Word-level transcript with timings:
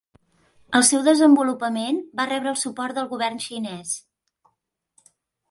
El 0.77 0.85
seu 0.87 1.03
desenvolupament 1.07 1.99
va 2.21 2.25
rebre 2.31 2.51
el 2.53 2.59
suport 2.63 2.99
del 3.01 3.11
Govern 3.13 3.43
xinès. 3.49 3.95